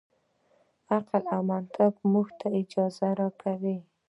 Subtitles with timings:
[0.95, 3.77] عقل او منطق موږ ته اجازه راکوي.